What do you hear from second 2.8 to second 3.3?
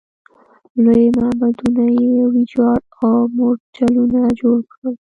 او